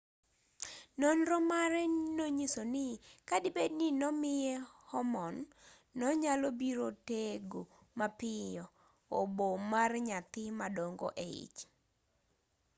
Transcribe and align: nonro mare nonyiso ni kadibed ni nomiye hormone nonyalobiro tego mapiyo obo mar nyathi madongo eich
nonro 0.99 1.37
mare 1.51 1.81
nonyiso 2.17 2.61
ni 2.73 2.87
kadibed 3.27 3.71
ni 3.79 3.87
nomiye 3.99 4.53
hormone 4.89 5.39
nonyalobiro 5.99 6.87
tego 7.09 7.61
mapiyo 7.99 8.65
obo 9.19 9.47
mar 9.71 9.91
nyathi 10.07 10.43
madongo 10.59 11.07
eich 11.27 11.57